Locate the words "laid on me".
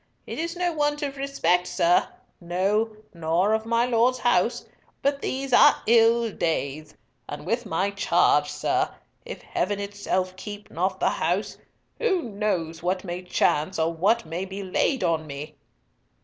14.63-15.53